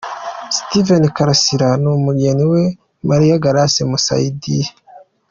Steven 0.57 1.03
Karasira 1.15 1.69
n'umugeni 1.83 2.43
we 2.51 2.61
Marie 3.07 3.37
Grace 3.43 3.81
Musayidire. 3.89 4.71